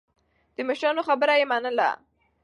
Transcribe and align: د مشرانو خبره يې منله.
د 0.55 0.57
مشرانو 0.67 1.01
خبره 1.07 1.33
يې 1.39 1.45
منله. 1.51 1.89